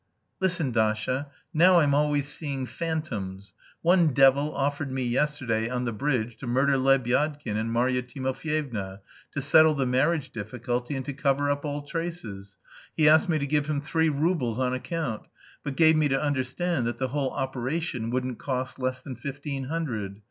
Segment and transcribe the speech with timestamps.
[0.39, 3.53] "Listen, Dasha, now I'm always seeing phantoms.
[3.83, 9.01] One devil offered me yesterday, on the bridge, to murder Lebyadkin and Marya Timofyevna,
[9.33, 12.57] to settle the marriage difficulty, and to cover up all traces.
[12.97, 15.21] He asked me to give him three roubles on account,
[15.63, 20.19] but gave me to understand that the whole operation wouldn't cost less than fifteen hundred.